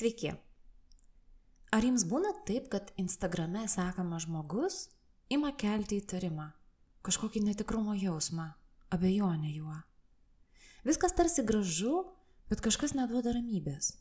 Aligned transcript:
Sveiki. 0.00 0.30
Ar 1.76 1.84
jums 1.84 2.06
būna 2.08 2.30
taip, 2.48 2.70
kad 2.72 2.86
Instagrame 2.96 3.66
sekamas 3.68 4.24
žmogus 4.24 4.78
ima 5.28 5.50
kelti 5.52 5.98
įtarimą, 6.00 6.46
kažkokį 7.04 7.42
netikrumo 7.44 7.92
jausmą, 8.00 8.46
abejonę 8.96 9.52
juo? 9.52 9.76
Viskas 10.88 11.12
tarsi 11.12 11.44
gražu, 11.44 12.06
bet 12.48 12.64
kažkas 12.64 12.96
neduoda 12.96 13.36
ramybės. 13.36 13.92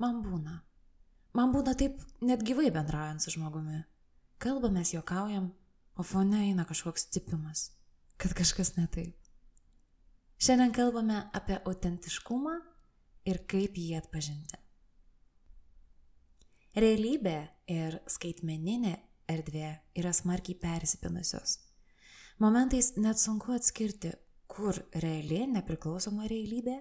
Man 0.00 0.24
būna. 0.24 0.62
Man 1.36 1.52
būna 1.52 1.76
taip 1.76 2.00
net 2.24 2.40
gyvai 2.40 2.72
bendraujant 2.72 3.20
su 3.20 3.36
žmogumi. 3.36 3.84
Kalbamės, 4.40 4.96
juokaujam, 4.96 5.52
o 5.92 6.08
fone 6.08 6.46
eina 6.48 6.64
kažkoks 6.64 7.10
tipimas, 7.12 7.68
kad 8.16 8.32
kažkas 8.32 8.78
ne 8.80 8.88
taip. 8.88 9.32
Šiandien 10.40 10.72
kalbame 10.72 11.26
apie 11.36 11.60
autentiškumą 11.60 12.62
ir 13.28 13.44
kaip 13.44 13.76
jį 13.76 13.98
atpažinti. 14.00 14.64
Realybė 16.76 17.38
ir 17.72 17.94
skaitmeninė 18.04 18.98
erdvė 19.32 19.68
yra 19.96 20.10
smarkiai 20.12 20.58
persipinusios. 20.60 21.54
Momentais 22.36 22.90
net 23.00 23.16
sunku 23.16 23.54
atskirti, 23.56 24.10
kur 24.44 24.76
reali 24.92 25.46
nepriklausoma 25.48 26.28
realybė 26.28 26.74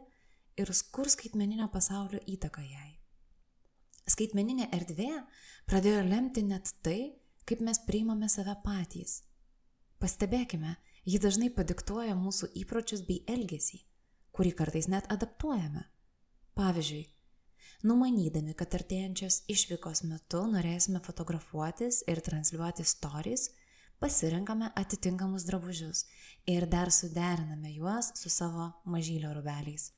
ir 0.59 0.71
kur 0.91 1.07
skaitmeninio 1.07 1.69
pasaulio 1.71 2.19
įtaka 2.27 2.65
jai. 2.65 2.91
Skaitmeninė 4.03 4.67
erdvė 4.75 5.13
pradėjo 5.63 6.03
lemti 6.09 6.43
net 6.43 6.75
tai, 6.83 7.15
kaip 7.47 7.63
mes 7.63 7.79
priimame 7.87 8.27
save 8.27 8.57
patys. 8.67 9.21
Pastebėkime, 10.03 10.75
ji 11.07 11.23
dažnai 11.23 11.47
padiktuoja 11.55 12.19
mūsų 12.19 12.51
įpročius 12.65 13.07
bei 13.07 13.23
elgesį, 13.31 13.79
kurį 14.35 14.51
kartais 14.59 14.91
net 14.91 15.07
adaptuojame. 15.07 15.87
Pavyzdžiui, 16.59 17.05
numanydami, 17.83 18.53
kad 18.55 18.73
artėjančios 18.77 19.41
išvykos 19.51 20.03
metu 20.07 20.45
norėsime 20.47 21.01
fotografuotis 21.03 22.03
ir 22.07 22.21
transliuoti 22.23 22.85
stories, 22.87 23.49
pasirenkame 23.99 24.71
atitinkamus 24.75 25.45
drabužius 25.47 26.05
ir 26.47 26.67
dar 26.69 26.91
suderiname 26.91 27.73
juos 27.75 28.11
su 28.15 28.29
savo 28.29 28.71
mažylio 28.85 29.33
rubeliais. 29.35 29.91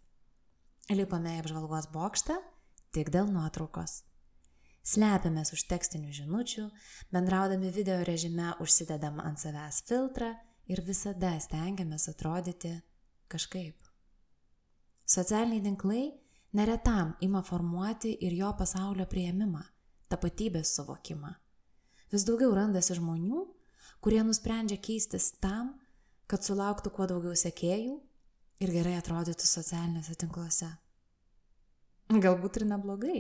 Lipame 0.90 1.36
į 1.36 1.42
apžvalgos 1.44 1.90
bokštą 1.92 2.38
tik 2.96 3.12
dėl 3.12 3.28
nuotraukos. 3.32 4.04
Slepiamės 4.88 5.52
už 5.52 5.66
tekstinių 5.68 6.14
žinučių, 6.16 6.70
bendraudami 7.12 7.74
video 7.76 7.98
režime 8.08 8.54
užsidedam 8.64 9.20
ant 9.20 9.42
savęs 9.42 9.82
filtrą 9.90 10.32
ir 10.72 10.80
visada 10.88 11.34
stengiamės 11.44 12.08
atrodyti 12.14 12.72
kažkaip. 13.28 13.76
Socialiniai 15.08 15.64
tinklai 15.66 16.06
neretam 16.54 17.16
ima 17.22 17.42
formuoti 17.44 18.18
ir 18.22 18.34
jo 18.34 18.54
pasaulio 18.58 19.06
prieimimą, 19.10 19.64
tapatybės 20.10 20.76
suvokimą. 20.78 21.34
Vis 22.12 22.24
daugiau 22.28 22.54
randasi 22.56 22.96
žmonių, 22.98 23.44
kurie 24.02 24.22
nusprendžia 24.24 24.78
keistis 24.80 25.32
tam, 25.44 25.74
kad 26.28 26.44
sulauktų 26.44 26.92
kuo 26.96 27.08
daugiau 27.10 27.36
sekėjų 27.36 27.98
ir 28.64 28.72
gerai 28.74 28.96
atrodytų 29.00 29.48
socialiniuose 29.48 30.16
tinkluose. 30.20 30.70
Galbūt 32.08 32.62
ir 32.62 32.68
neblogai, 32.70 33.20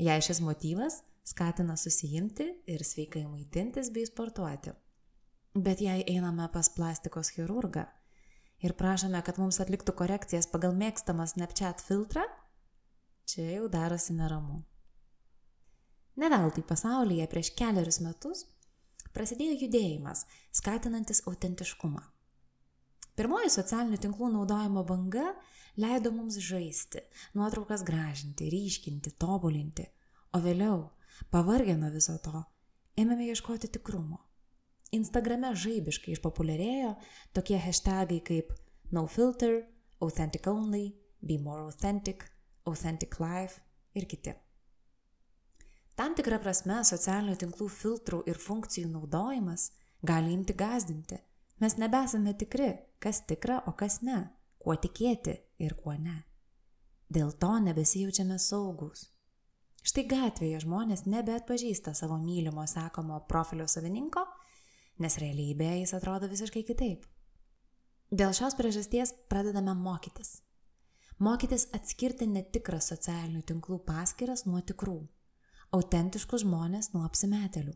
jei 0.00 0.24
šis 0.24 0.40
motyvas 0.40 1.02
skatina 1.26 1.76
susijimti 1.76 2.46
ir 2.70 2.84
sveikai 2.84 3.26
maitintis 3.28 3.90
bei 3.92 4.06
sportuoti. 4.08 4.72
Bet 5.56 5.80
jei 5.80 6.04
einame 6.08 6.48
pas 6.52 6.68
plastikos 6.72 7.32
chirurgą 7.36 7.86
ir 8.64 8.72
prašome, 8.76 9.20
kad 9.24 9.38
mums 9.40 9.60
atliktų 9.60 9.94
korekcijas 9.96 10.48
pagal 10.52 10.76
mėgstamą 10.76 11.26
Snapchat 11.28 11.82
filtrą, 11.84 12.24
Čia 13.26 13.42
jau 13.56 13.68
darosi 13.68 14.14
neramu. 14.14 14.60
Neveltui 16.22 16.62
pasaulyje 16.62 17.24
prieš 17.26 17.48
keliarius 17.58 17.98
metus 18.04 18.44
prasidėjo 19.16 19.56
judėjimas, 19.64 20.22
skatinantis 20.54 21.24
autentiškumą. 21.26 22.04
Pirmoji 23.18 23.50
socialinių 23.50 23.98
tinklų 24.04 24.28
naudojimo 24.30 24.84
banga 24.86 25.32
leido 25.80 26.12
mums 26.14 26.36
žaisti, 26.38 27.02
nuotraukas 27.34 27.82
gražinti, 27.88 28.46
ryškinti, 28.52 29.16
tobulinti, 29.18 29.88
o 30.30 30.40
vėliau, 30.46 30.78
pavargę 31.34 31.74
nuo 31.80 31.90
viso 31.96 32.14
to, 32.22 32.44
ėmėme 32.94 33.26
ieškoti 33.32 33.72
tikrumo. 33.74 34.20
Instagrame 34.94 35.50
žaibiškai 35.50 36.14
išpopuliarėjo 36.14 36.94
tokie 37.34 37.58
hashtagai 37.58 38.22
kaip 38.30 38.54
no 38.94 39.08
filter, 39.10 39.64
authentic 39.98 40.46
only, 40.46 40.92
be 41.18 41.42
more 41.42 41.66
authentic, 41.66 42.28
Authentic 42.66 43.18
Life 43.22 43.62
ir 43.94 44.06
kiti. 44.10 44.34
Tam 45.96 46.12
tikrą 46.12 46.38
prasme 46.44 46.82
socialinių 46.84 47.38
tinklų 47.40 47.70
filtrų 47.72 48.20
ir 48.28 48.36
funkcijų 48.36 48.90
naudojimas 48.92 49.70
gali 50.04 50.34
imti 50.36 50.52
gazdinti. 50.52 51.18
Mes 51.60 51.78
nebesame 51.80 52.34
tikri, 52.36 52.74
kas 53.00 53.22
tikra, 53.24 53.62
o 53.66 53.72
kas 53.72 54.02
ne, 54.04 54.18
kuo 54.60 54.76
tikėti 54.76 55.38
ir 55.64 55.72
kuo 55.80 55.94
ne. 55.96 56.18
Dėl 57.08 57.32
to 57.40 57.54
nebesijaučiame 57.64 58.36
saugus. 58.42 59.06
Štai 59.86 60.04
gatvėje 60.10 60.64
žmonės 60.66 61.06
nebeatpažįsta 61.06 61.94
savo 61.94 62.18
mylimo 62.18 62.66
sakomo 62.66 63.20
profilio 63.30 63.68
savininko, 63.70 64.24
nes 64.98 65.16
realybėje 65.22 65.84
jis 65.84 65.94
atrodo 65.96 66.28
visiškai 66.28 66.64
kitaip. 66.66 67.06
Dėl 68.10 68.34
šios 68.36 68.58
priežasties 68.58 69.14
pradedame 69.30 69.72
mokytis. 69.78 70.42
Mokytis 71.16 71.70
atskirti 71.72 72.26
netikras 72.28 72.90
socialinių 72.90 73.40
tinklų 73.48 73.78
paskiras 73.86 74.42
nuo 74.44 74.58
tikrų, 74.60 74.98
autentiškus 75.72 76.42
žmonės 76.42 76.90
nuo 76.92 77.06
apsimetėlių. 77.06 77.72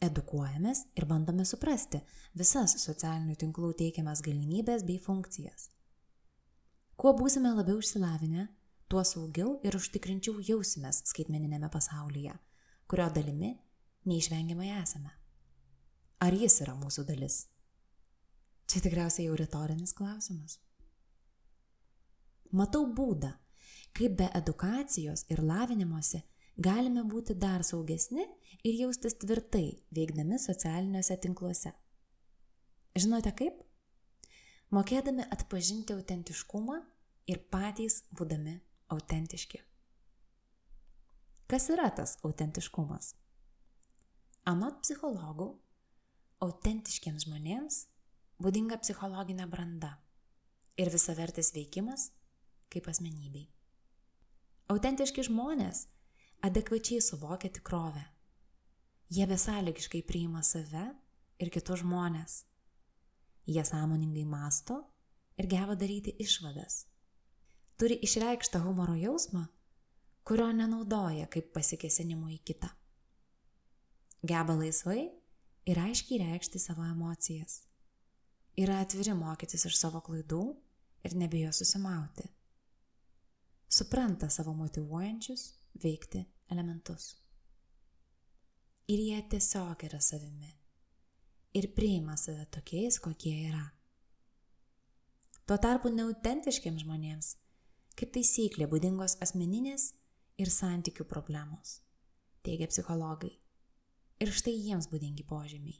Edukuojamės 0.00 0.86
ir 0.96 1.04
bandome 1.04 1.44
suprasti 1.44 2.00
visas 2.40 2.78
socialinių 2.80 3.36
tinklų 3.42 3.74
teikiamas 3.82 4.22
galimybės 4.24 4.86
bei 4.88 4.96
funkcijas. 4.96 5.68
Kuo 6.96 7.12
būsime 7.18 7.52
labiau 7.52 7.82
išsilavinę, 7.84 8.46
tuo 8.88 9.04
saugiau 9.04 9.58
ir 9.60 9.76
užtikrinčiau 9.76 10.40
jausimės 10.40 11.02
skaitmeninėme 11.12 11.68
pasaulyje, 11.68 12.32
kurio 12.88 13.10
dalimi 13.12 13.52
neišvengiamai 14.08 14.72
esame. 14.78 15.12
Ar 16.24 16.32
jis 16.32 16.62
yra 16.64 16.78
mūsų 16.80 17.04
dalis? 17.12 17.42
Čia 18.72 18.80
tikriausiai 18.88 19.28
jau 19.28 19.36
retorinis 19.36 19.92
klausimas. 19.92 20.56
Matau 22.50 22.82
būdą, 22.90 23.30
kaip 23.94 24.16
be 24.18 24.26
edukacijos 24.34 25.22
ir 25.30 25.42
lavinimuose 25.46 26.24
galime 26.58 27.04
būti 27.06 27.36
dar 27.38 27.62
saugesni 27.62 28.26
ir 28.66 28.74
jaustis 28.74 29.14
tvirtai 29.22 29.68
veikdami 29.94 30.38
socialiniuose 30.42 31.16
tinkluose. 31.22 31.72
Žinote 32.98 33.32
kaip? 33.38 33.62
Mokėdami 34.74 35.28
atpažinti 35.30 35.94
autentiškumą 35.94 36.80
ir 37.30 37.38
patys 37.54 38.02
būdami 38.18 38.58
autentiški. 38.90 39.62
Kas 41.50 41.70
yra 41.70 41.88
tas 41.94 42.18
autentiškumas? 42.26 43.14
Anot 44.50 44.82
psichologų, 44.82 45.52
autentiškiams 46.42 47.26
žmonėms 47.26 47.84
būdinga 48.42 48.78
psichologinė 48.82 49.46
branda 49.50 49.96
ir 50.80 50.90
visavertis 50.90 51.52
veikimas 51.54 52.10
kaip 52.70 52.88
asmenybei. 52.90 53.48
Autentiški 54.70 55.24
žmonės 55.26 55.86
adekvačiai 56.46 57.02
suvokia 57.02 57.50
tikrovę. 57.50 58.04
Jie 59.10 59.26
besąlygiškai 59.26 60.02
priima 60.06 60.42
save 60.46 60.84
ir 61.42 61.50
kitus 61.50 61.82
žmonės. 61.82 62.44
Jie 63.46 63.64
sąmoningai 63.66 64.24
masto 64.24 64.78
ir 65.36 65.48
geba 65.50 65.74
daryti 65.74 66.14
išvadas. 66.22 66.84
Turi 67.76 67.96
išreikštą 68.06 68.60
humoro 68.62 68.94
jausmą, 68.94 69.46
kurio 70.22 70.50
nenaudoja 70.52 71.26
kaip 71.32 71.50
pasikesinimo 71.54 72.28
į 72.30 72.38
kitą. 72.44 72.68
Geba 74.22 74.54
laisvai 74.54 75.08
ir 75.66 75.80
aiškiai 75.80 76.20
reikšti 76.22 76.60
savo 76.60 76.84
emocijas. 76.84 77.62
Yra 78.60 78.82
atviri 78.84 79.14
mokytis 79.16 79.64
iš 79.66 79.78
savo 79.80 80.02
klaidų 80.04 80.44
ir 81.08 81.16
nebijo 81.16 81.52
susimauti. 81.56 82.28
Supranta 83.70 84.28
savo 84.28 84.52
motivuojančius 84.54 85.52
veikti 85.82 86.24
elementus. 86.50 87.16
Ir 88.90 88.98
jie 88.98 89.20
tiesiog 89.30 89.84
yra 89.86 90.00
savimi. 90.02 90.50
Ir 91.54 91.68
priima 91.74 92.16
save 92.18 92.48
tokiais, 92.50 92.98
kokie 92.98 93.34
yra. 93.48 93.62
Tuo 95.46 95.58
tarpu 95.58 95.90
neautentiškiams 95.94 96.82
žmonėms, 96.82 97.28
kaip 97.98 98.10
taisyklė, 98.14 98.66
būdingos 98.70 99.16
asmeninės 99.22 99.92
ir 100.38 100.50
santykių 100.50 101.06
problemos, 101.10 101.78
teigia 102.46 102.70
psichologai. 102.70 103.32
Ir 104.20 104.34
štai 104.34 104.54
jiems 104.54 104.90
būdingi 104.90 105.26
požymiai. 105.26 105.78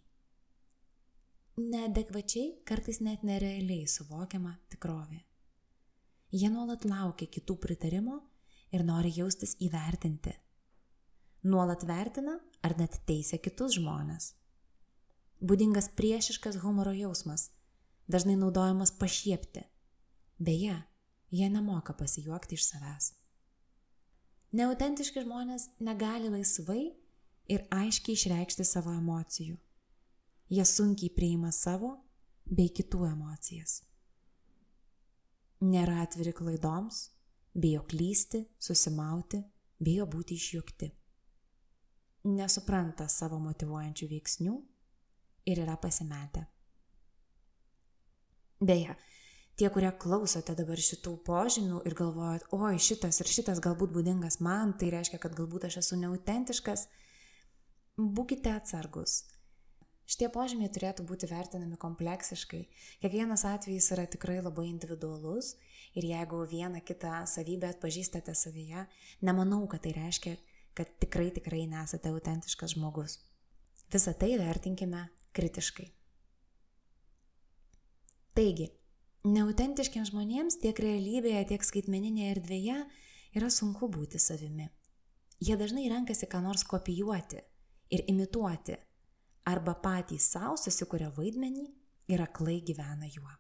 Neadekvačiai, 1.60 2.62
kartais 2.64 3.02
net 3.04 3.26
nerealiai 3.26 3.90
suvokiama 3.90 4.54
tikrovė. 4.72 5.20
Jie 6.30 6.50
nuolat 6.50 6.84
laukia 6.86 7.26
kitų 7.26 7.56
pritarimo 7.58 8.20
ir 8.70 8.84
nori 8.86 9.10
jaustis 9.16 9.56
įvertinti. 9.58 10.36
Nuolat 11.50 11.82
vertina 11.88 12.36
ar 12.62 12.76
net 12.78 13.00
teisia 13.08 13.40
kitus 13.42 13.74
žmonės. 13.78 14.34
Būdingas 15.40 15.88
priešiškas 15.96 16.60
humoro 16.62 16.92
jausmas, 16.94 17.48
dažnai 18.06 18.36
naudojamas 18.36 18.92
pašiepti. 18.92 19.64
Beje, 20.38 20.76
jie 21.34 21.48
nemoka 21.50 21.96
pasijuokti 21.96 22.54
iš 22.54 22.68
savęs. 22.68 23.10
Neautentiški 24.52 25.24
žmonės 25.24 25.66
negali 25.82 26.30
laisvai 26.30 26.92
ir 27.50 27.66
aiškiai 27.74 28.14
išreikšti 28.18 28.66
savo 28.66 28.94
emocijų. 28.94 29.58
Jie 30.50 30.64
sunkiai 30.66 31.10
priima 31.14 31.50
savo 31.54 31.96
bei 32.46 32.70
kitų 32.70 33.06
emocijas. 33.12 33.80
Nėra 35.60 36.00
atviri 36.04 36.32
klaidoms, 36.32 37.10
bijo 37.52 37.82
klysti, 37.88 38.46
susimauti, 38.58 39.42
bijo 39.80 40.06
būti 40.08 40.38
išjukti. 40.40 40.88
Nesupranta 42.30 43.08
savo 43.08 43.38
motivuojančių 43.40 44.08
veiksnių 44.08 44.54
ir 45.52 45.60
yra 45.64 45.76
pasimetę. 45.80 46.46
Beje, 48.60 48.96
tie, 49.56 49.68
kurie 49.72 49.90
klausote 50.00 50.52
dabar 50.56 50.80
šitų 50.80 51.14
požymių 51.24 51.80
ir 51.88 51.96
galvojat, 51.96 52.44
oi, 52.56 52.74
šitas 52.80 53.20
ir 53.20 53.28
šitas 53.28 53.60
galbūt 53.64 53.92
būdingas 53.94 54.40
man, 54.44 54.74
tai 54.76 54.90
reiškia, 54.92 55.20
kad 55.20 55.36
galbūt 55.36 55.64
aš 55.68 55.80
esu 55.80 55.96
neautentiškas, 56.00 56.86
būkite 57.96 58.52
atsargus. 58.52 59.22
Šitie 60.10 60.26
požymiai 60.34 60.70
turėtų 60.74 61.04
būti 61.06 61.28
vertinami 61.30 61.76
kompleksiškai. 61.78 62.64
Kiekvienas 63.02 63.44
atvejis 63.46 63.92
yra 63.94 64.08
tikrai 64.10 64.40
labai 64.42 64.64
individualus 64.66 65.52
ir 65.94 66.08
jeigu 66.08 66.40
vieną 66.50 66.80
kitą 66.82 67.20
savybę 67.30 67.68
atpažįstate 67.70 68.34
savyje, 68.34 68.88
nemanau, 69.22 69.60
kad 69.70 69.84
tai 69.86 69.94
reiškia, 69.94 70.34
kad 70.74 70.90
tikrai 71.04 71.28
tikrai 71.36 71.62
nesate 71.70 72.10
autentiškas 72.10 72.74
žmogus. 72.74 73.20
Visą 73.94 74.16
tai 74.18 74.32
vertinkime 74.40 75.04
kritiškai. 75.36 75.86
Taigi, 78.34 78.66
neautentiškiams 79.30 80.10
žmonėms 80.10 80.58
tiek 80.62 80.82
realybėje, 80.82 81.46
tiek 81.54 81.70
skaitmeninėje 81.70 82.34
erdvėje 82.34 82.82
yra 83.38 83.54
sunku 83.54 83.86
būti 83.86 84.18
savimi. 84.18 84.72
Jie 85.38 85.54
dažnai 85.54 85.86
renkasi 85.90 86.26
ką 86.26 86.42
nors 86.42 86.66
kopijuoti 86.66 87.44
ir 87.94 88.08
imituoti, 88.10 88.74
arba 89.50 89.74
patys 89.82 90.30
savo 90.32 90.56
susikuria 90.60 91.10
vaidmenį 91.16 91.66
ir 92.14 92.24
aklai 92.24 92.60
gyvena 92.66 93.10
juo. 93.10 93.30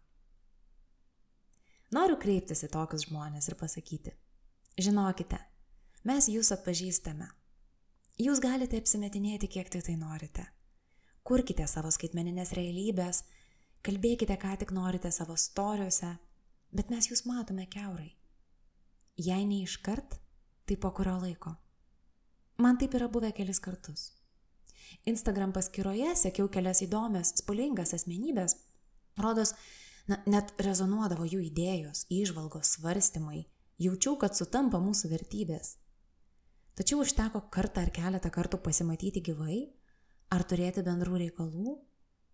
Noriu 1.94 2.20
kreiptis 2.22 2.62
į 2.66 2.70
tokius 2.74 3.08
žmonės 3.08 3.50
ir 3.50 3.58
pasakyti, 3.58 4.14
žinokite, 4.78 5.40
mes 6.06 6.30
jūs 6.30 6.52
atpažįstame. 6.54 7.26
Jūs 8.20 8.42
galite 8.42 8.78
apsimetinėti, 8.78 9.48
kiek 9.48 9.70
tai 9.72 9.80
tai 9.82 9.96
norite 9.98 10.46
kurkite 11.30 11.66
savo 11.70 11.90
skaitmeninės 11.94 12.54
realybės, 12.56 13.24
kalbėkite, 13.86 14.36
ką 14.40 14.56
tik 14.62 14.72
norite 14.74 15.12
savo 15.14 15.36
storiuose, 15.38 16.14
bet 16.74 16.90
mes 16.92 17.10
jūs 17.10 17.22
matome 17.28 17.66
keurai. 17.70 18.10
Jei 19.20 19.44
ne 19.46 19.60
iškart, 19.64 20.16
tai 20.66 20.76
po 20.80 20.92
kurio 20.96 21.18
laiko. 21.20 21.54
Man 22.60 22.80
taip 22.80 22.96
yra 22.98 23.08
buvę 23.08 23.32
kelis 23.36 23.60
kartus. 23.60 24.10
Instagram 25.10 25.52
paskyroje 25.56 26.14
sekiau 26.18 26.48
kelias 26.52 26.82
įdomias, 26.84 27.34
spolingas 27.40 27.94
asmenybės. 27.96 28.56
Rodos, 29.20 29.54
na, 30.08 30.20
net 30.26 30.52
rezonuodavo 30.62 31.26
jų 31.28 31.42
idėjos, 31.48 32.06
išvalgos, 32.12 32.76
svarstymai. 32.76 33.44
Jaučiau, 33.80 34.16
kad 34.20 34.36
sutampa 34.36 34.80
mūsų 34.82 35.10
vertybės. 35.14 35.76
Tačiau 36.76 37.02
užteko 37.04 37.42
kartą 37.52 37.82
ar 37.84 37.92
keletą 37.92 38.30
kartų 38.32 38.60
pasimatyti 38.64 39.22
gyvai 39.24 39.60
ar 40.32 40.44
turėti 40.48 40.84
bendrų 40.86 41.18
reikalų 41.24 41.74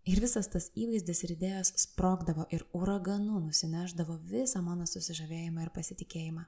ir 0.07 0.21
visas 0.23 0.51
tas 0.53 0.69
įvaizdis 0.79 1.25
ir 1.27 1.35
idėjos 1.35 1.73
sprogdavo 1.83 2.47
ir 2.55 2.67
uraganu 2.77 3.41
nusineždavo 3.47 4.19
visą 4.31 4.63
mano 4.63 4.87
susižavėjimą 4.87 5.67
ir 5.67 5.73
pasitikėjimą. 5.75 6.47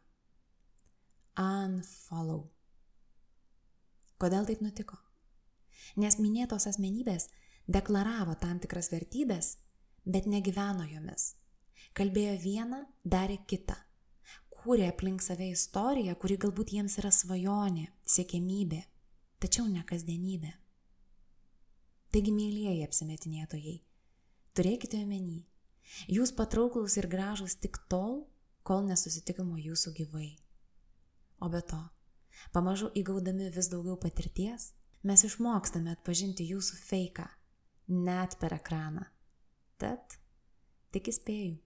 Unfollow. 1.43 2.47
Kodėl 4.19 4.47
taip 4.47 4.63
nutiko? 4.63 4.99
Nes 5.97 6.19
minėtos 6.21 6.69
asmenybės 6.69 7.29
deklaravo 7.69 8.35
tam 8.41 8.61
tikras 8.61 8.91
vertybės, 8.93 9.57
bet 10.05 10.27
negyveno 10.27 10.87
jomis. 10.89 11.35
Kalbėjo 11.97 12.37
vieną, 12.43 12.85
darė 13.05 13.39
kitą. 13.49 13.77
Kūrė 14.59 14.89
aplink 14.91 15.23
save 15.23 15.51
istoriją, 15.53 16.17
kuri 16.21 16.37
galbūt 16.41 16.73
jiems 16.75 16.99
yra 17.01 17.13
svajonė, 17.15 17.87
siekėmybė, 18.05 18.81
tačiau 19.41 19.69
ne 19.71 19.85
kasdienybė. 19.87 20.51
Taigi, 22.13 22.33
mėlyjeji 22.33 22.87
apsimetinėtojai, 22.87 23.77
turėkite 24.57 25.03
omeny, 25.05 25.45
jūs 26.09 26.33
patrauklus 26.37 26.97
ir 26.99 27.09
gražus 27.13 27.55
tik 27.61 27.79
tol, 27.93 28.25
kol 28.65 28.85
nesusitikimo 28.89 29.61
jūsų 29.61 29.95
gyvai. 30.01 30.31
O 31.41 31.49
be 31.53 31.61
to, 31.63 31.79
pamažu 32.53 32.91
įgaudami 32.99 33.53
vis 33.55 33.69
daugiau 33.71 33.99
patirties, 34.01 34.73
mes 35.07 35.25
išmokstame 35.29 35.95
atpažinti 35.95 36.47
jūsų 36.49 36.79
feiką, 36.83 37.27
net 37.95 38.39
per 38.41 38.57
ekraną. 38.57 39.05
Tad 39.79 40.19
tik 40.95 41.11
įspėju. 41.13 41.59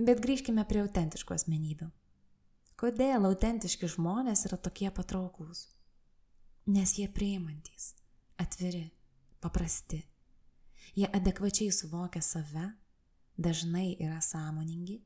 Bet 0.00 0.22
grįžkime 0.24 0.64
prie 0.68 0.84
autentiškų 0.84 1.34
asmenybių. 1.36 1.90
Kodėl 2.80 3.26
autentiški 3.28 3.90
žmonės 3.92 4.46
yra 4.48 4.56
tokie 4.56 4.88
patrauklus? 4.94 5.66
Nes 6.70 6.94
jie 6.96 7.08
priimantis 7.12 7.90
atviri, 8.40 8.90
paprasti. 9.40 10.00
Jie 10.96 11.08
adekvačiai 11.12 11.72
suvokia 11.72 12.22
save, 12.24 12.70
dažnai 13.36 13.96
yra 14.00 14.20
sąmoningi 14.24 14.96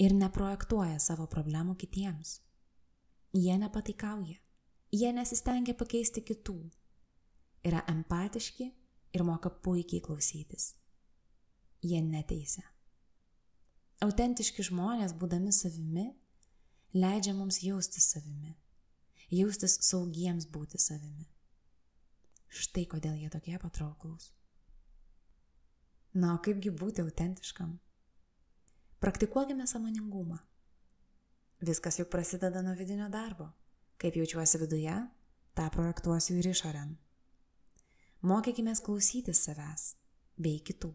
ir 0.00 0.14
neprojektuoja 0.16 0.98
savo 0.98 1.26
problemų 1.30 1.76
kitiems. 1.80 2.38
Jie 3.36 3.56
nepataikauja, 3.60 4.40
jie 4.92 5.10
nesistengia 5.14 5.74
pakeisti 5.78 6.22
kitų, 6.26 6.58
yra 7.66 7.82
empatiški 7.90 8.70
ir 9.14 9.24
moka 9.26 9.50
puikiai 9.50 10.02
klausytis. 10.04 10.74
Jie 11.82 12.00
neteisia. 12.04 12.64
Autentiški 14.04 14.64
žmonės, 14.64 15.12
būdami 15.16 15.52
savimi, 15.52 16.06
leidžia 16.96 17.34
mums 17.36 17.60
jaustis 17.64 18.08
savimi, 18.12 18.54
jaustis 19.30 19.78
saugiems 19.86 20.48
būti 20.48 20.80
savimi. 20.80 21.28
Štai 22.50 22.86
kodėl 22.90 23.14
jie 23.20 23.30
tokie 23.30 23.58
patrauklus. 23.62 24.32
Na, 26.18 26.34
o 26.34 26.40
kaipgi 26.42 26.72
būti 26.74 27.04
autentiškam? 27.04 27.76
Praktikuokime 29.00 29.66
samoningumą. 29.70 30.40
Viskas 31.62 32.00
juk 32.00 32.10
prasideda 32.10 32.64
nuo 32.64 32.74
vidinio 32.74 33.06
darbo. 33.12 33.46
Kaip 34.00 34.16
jaučiuosi 34.16 34.60
viduje, 34.62 34.96
tą 35.56 35.68
projektuosiu 35.74 36.38
ir 36.40 36.50
išorėn. 36.54 36.96
Mokykime 38.24 38.74
klausytis 38.84 39.44
savęs 39.46 39.94
bei 40.40 40.60
kitų. 40.64 40.94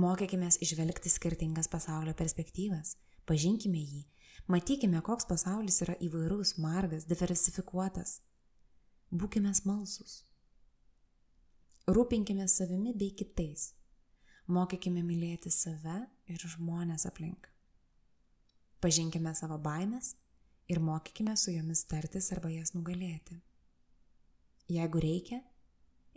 Mokykime 0.00 0.48
išvelgti 0.64 1.12
skirtingas 1.12 1.68
pasaulio 1.70 2.16
perspektyvas, 2.18 2.96
pažinkime 3.28 3.80
jį, 3.80 4.04
matykime, 4.50 5.00
koks 5.06 5.28
pasaulis 5.28 5.82
yra 5.86 5.94
įvairus, 6.02 6.56
margas, 6.58 7.06
diversifikuotas 7.06 8.18
Būkime 9.14 9.52
smalsus. 9.54 10.24
Rūpinkime 11.86 12.48
savimi 12.50 12.90
bei 12.98 13.12
kitais. 13.14 13.68
Mokykime 14.50 15.04
mylėti 15.06 15.52
save 15.54 16.00
ir 16.26 16.42
žmonės 16.42 17.06
aplink. 17.06 17.46
Pažinkime 18.82 19.30
savo 19.38 19.60
baimės 19.62 20.16
ir 20.68 20.80
mokykime 20.80 21.36
su 21.36 21.52
jomis 21.52 21.84
tartis 21.90 22.30
arba 22.32 22.50
jas 22.52 22.74
nugalėti. 22.74 23.40
Jeigu 24.72 25.00
reikia, 25.00 25.40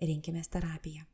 rinkime 0.01 0.41
terapiją. 0.41 1.05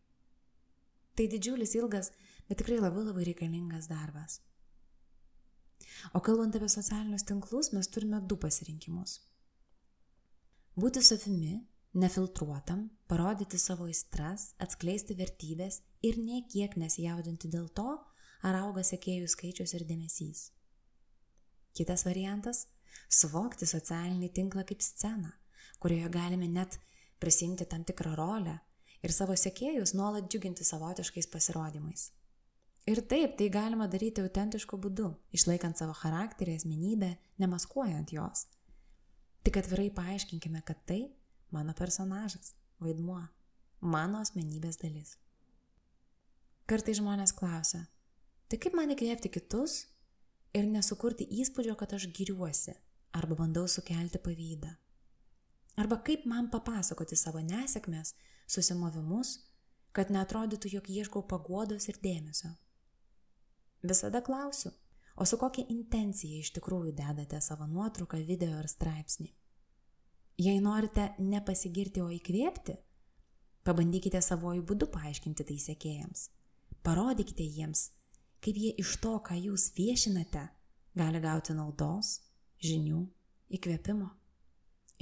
Tai 1.13 1.27
didžiulis, 1.29 1.75
ilgas, 1.77 2.11
bet 2.49 2.59
tikrai 2.61 2.79
labai 2.81 3.05
labai 3.05 3.27
reikalingas 3.29 3.89
darbas. 3.89 4.39
O 6.13 6.21
kalbant 6.25 6.55
apie 6.57 6.69
socialinius 6.69 7.25
tinklus, 7.27 7.71
mes 7.73 7.89
turime 7.89 8.21
du 8.21 8.37
pasirinkimus. 8.37 9.19
Būti 10.79 11.03
savimi, 11.05 11.59
nefiltruotam, 11.93 12.87
parodyti 13.09 13.59
savo 13.61 13.85
aistras, 13.89 14.51
atskleisti 14.63 15.17
vertybės 15.17 15.81
ir 16.01 16.17
niekiek 16.17 16.73
nesijaudinti 16.81 17.51
dėl 17.53 17.69
to, 17.77 17.99
ar 18.43 18.57
auga 18.63 18.83
sekėjų 18.85 19.29
skaičius 19.29 19.75
ir 19.77 19.85
dėmesys. 19.89 20.49
Kitas 21.77 22.05
variantas- 22.05 22.67
suvokti 23.09 23.67
socialinį 23.69 24.31
tinklą 24.33 24.65
kaip 24.67 24.81
sceną, 24.81 25.31
kurioje 25.79 26.09
galime 26.13 26.47
net 26.47 26.79
prisimti 27.19 27.65
tam 27.69 27.85
tikrą 27.87 28.15
rolę 28.19 28.57
ir 29.03 29.13
savo 29.15 29.35
sekėjus 29.39 29.95
nuolat 29.97 30.29
džiuginti 30.31 30.65
savotiškais 30.67 31.29
pasirodymais. 31.31 32.09
Ir 32.83 32.99
taip, 33.07 33.37
tai 33.39 33.47
galima 33.47 33.87
daryti 33.87 34.19
autentišku 34.23 34.75
būdu, 34.85 35.13
išlaikant 35.31 35.79
savo 35.79 35.93
charakterį, 35.95 36.57
asmenybę, 36.59 37.13
nemaskuojant 37.39 38.11
jos. 38.11 38.43
Tik 39.47 39.59
atvirai 39.61 39.87
paaiškinkime, 39.95 40.59
kad 40.67 40.81
tai 40.87 40.99
mano 41.55 41.75
personažas, 41.77 42.51
vaidmuo, 42.83 43.21
mano 43.79 44.19
asmenybės 44.23 44.81
dalis. 44.81 45.15
Kartai 46.67 46.95
žmonės 46.99 47.31
klausia, 47.35 47.85
tai 48.51 48.59
kaip 48.59 48.75
man 48.75 48.91
įkvėpti 48.95 49.31
kitus 49.31 49.85
ir 50.53 50.69
nesukurti 50.69 51.27
įspūdžio, 51.41 51.75
kad 51.79 51.95
aš 51.97 52.07
giriuosi 52.15 52.75
arba 53.13 53.37
bandau 53.37 53.67
sukelti 53.69 54.21
pavydą. 54.21 54.71
Arba 55.77 55.97
kaip 56.05 56.27
man 56.29 56.49
papasakoti 56.53 57.17
savo 57.17 57.41
nesėkmės, 57.41 58.13
susimovimus, 58.49 59.37
kad 59.93 60.11
netrodytų, 60.13 60.69
jog 60.75 60.89
ieškau 60.89 61.23
paguodos 61.29 61.87
ir 61.89 61.97
dėmesio. 62.01 62.51
Visada 63.83 64.21
klausiu, 64.25 64.71
o 65.17 65.25
su 65.25 65.37
kokia 65.41 65.65
intencija 65.69 66.39
iš 66.39 66.53
tikrųjų 66.57 66.93
dedate 66.97 67.41
savo 67.41 67.67
nuotrauką, 67.69 68.21
video 68.25 68.57
ar 68.57 68.69
straipsnį. 68.69 69.31
Jei 70.41 70.61
norite 70.61 71.11
nepasigirti, 71.21 72.01
o 72.01 72.09
įkvėpti, 72.13 72.77
pabandykite 73.65 74.21
savojų 74.21 74.63
būdu 74.69 74.89
paaiškinti 74.93 75.45
tai 75.49 75.57
sėkėjams. 75.61 76.29
Parodykite 76.85 77.45
jiems, 77.45 77.91
kaip 78.43 78.59
jie 78.59 78.73
iš 78.83 78.97
to, 79.03 79.15
ką 79.23 79.37
jūs 79.39 79.69
viešinate, 79.77 80.43
gali 80.99 81.23
gauti 81.23 81.55
naudos, 81.57 82.17
žinių, 82.63 83.01
įkvėpimo. 83.57 84.09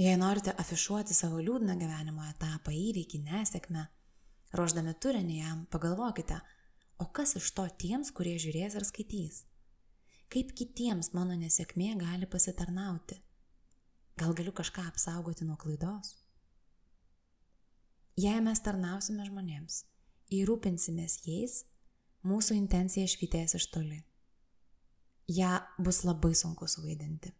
Jei 0.01 0.15
norite 0.17 0.53
afišuoti 0.61 1.13
savo 1.13 1.41
liūdną 1.43 1.75
gyvenimo 1.77 2.23
etapą, 2.29 2.73
įvykį, 2.73 3.25
nesėkmę, 3.27 3.85
ruoždami 4.57 4.93
turinį 5.03 5.37
jam, 5.41 5.65
pagalvokite, 5.73 6.39
O 7.01 7.05
kas 7.05 7.33
iš 7.35 7.47
to 7.57 7.63
tiems, 7.81 8.11
kurie 8.13 8.35
žiūrės 8.37 8.75
ar 8.77 8.83
skaitys? 8.85 9.39
Kaip 10.31 10.51
kitiems 10.53 11.09
mano 11.17 11.33
nesėkmė 11.33 11.95
gali 11.97 12.27
pasitarnauti? 12.29 13.17
Gal 14.21 14.35
galiu 14.37 14.53
kažką 14.53 14.83
apsaugoti 14.91 15.47
nuo 15.47 15.55
klaidos? 15.57 16.11
Jei 18.21 18.37
mes 18.45 18.61
tarnausime 18.61 19.25
žmonėms, 19.25 19.79
įrūpinsimės 20.37 21.17
jais, 21.25 21.55
mūsų 22.27 22.57
intencija 22.57 23.07
švitės 23.09 23.55
iš 23.57 23.67
toli. 23.73 23.99
Ja 25.31 25.61
bus 25.79 26.03
labai 26.03 26.33
sunku 26.35 26.67
suvaidinti. 26.67 27.31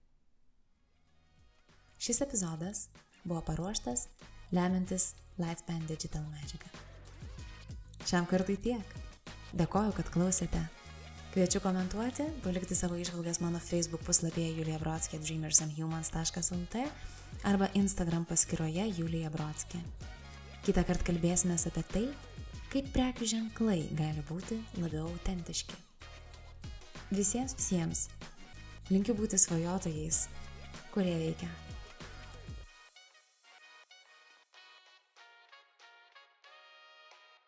Šis 2.02 2.22
epizodas 2.26 2.88
buvo 3.24 3.42
paruoštas 3.46 4.08
lemintis 4.52 5.14
Lightspan 5.38 5.84
Digital 5.88 6.24
medžiaga. 6.32 6.72
Šiam 8.10 8.26
kartui 8.26 8.58
tiek. 8.58 8.96
Dėkoju, 9.54 9.94
kad 9.98 10.10
klausėte. 10.14 10.62
Kviečiu 11.32 11.62
komentuoti, 11.64 12.26
palikti 12.44 12.76
savo 12.76 12.98
išvalgas 13.00 13.40
mano 13.44 13.60
Facebook 13.64 14.02
puslapyje 14.08 14.58
Julija 14.58 14.80
Brodskė 14.82 15.20
dreamersandhumans.lt 15.22 16.82
arba 17.48 17.70
Instagram 17.80 18.26
paskyroje 18.28 18.90
Julija 18.98 19.30
Brodskė. 19.32 19.80
Kita 20.66 20.84
kartą 20.88 21.08
kalbėsime 21.12 21.56
apie 21.56 21.84
tai, 21.94 22.04
kaip 22.72 22.88
prekių 22.96 23.28
ženklai 23.34 23.82
gali 24.00 24.24
būti 24.30 24.60
labiau 24.80 25.10
autentiški. 25.10 25.76
Visiems 27.12 27.58
visiems 27.60 28.06
linkiu 28.92 29.16
būti 29.18 29.40
svajotojais, 29.40 30.24
kurie 30.96 31.18
veikia 31.26 31.52